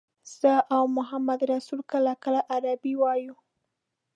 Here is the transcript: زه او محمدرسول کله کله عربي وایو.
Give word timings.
زه 0.39 0.53
او 0.75 0.83
محمدرسول 0.97 1.79
کله 1.91 2.13
کله 2.23 2.41
عربي 2.53 2.93
وایو. 2.97 3.35